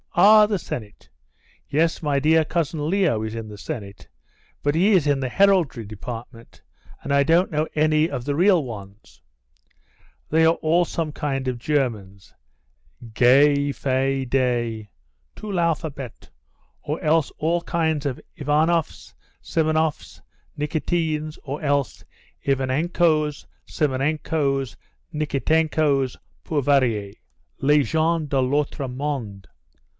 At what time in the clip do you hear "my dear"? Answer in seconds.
2.01-2.43